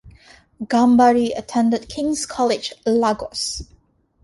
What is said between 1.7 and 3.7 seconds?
King's College, Lagos.